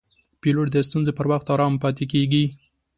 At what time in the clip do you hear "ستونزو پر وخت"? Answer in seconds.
0.87-1.47